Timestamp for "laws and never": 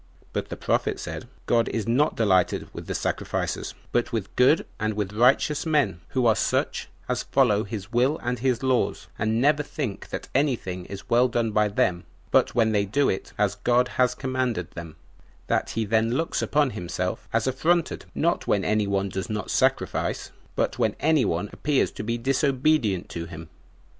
8.63-9.61